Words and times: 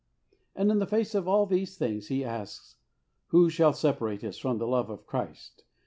And 0.55 0.71
in 0.71 0.83
face 0.87 1.13
of 1.13 1.27
all 1.27 1.45
these 1.45 1.77
things 1.77 2.07
he 2.07 2.25
asks," 2.25 2.77
Who 3.27 3.51
shall 3.51 3.71
separate 3.73 4.23
us 4.23 4.39
from 4.39 4.57
the 4.57 4.65
love 4.65 4.89
of 4.89 5.05
Christ 5.05 5.63